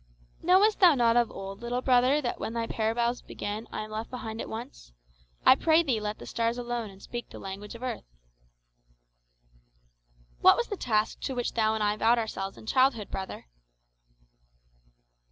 [0.41, 4.09] "Knowest thou not of old, little brother, that when thy parables begin I am left
[4.09, 4.93] behind at once?
[5.45, 8.05] I pray thee, let the stars alone, and speak the language of earth."
[10.39, 13.45] "What was the task to which thou and I vowed ourselves in childhood, brother?"